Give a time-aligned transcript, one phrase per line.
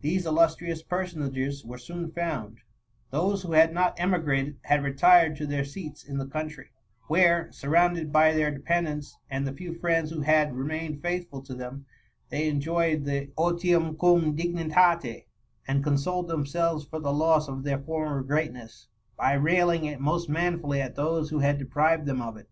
[0.00, 2.58] These illustrious personages were soon found:
[3.10, 6.70] those who had not emigrated, had retired to their seats in the country,
[7.06, 11.86] where, surrounded by their dependants, and the few friends who had remained faithful to them,
[12.28, 15.26] they enjoyed the 0tmm cum dignitatem
[15.68, 20.96] and consoled themselves for the loss of their former greatness, by railing most manfully at
[20.96, 22.48] those who had deprived them of it.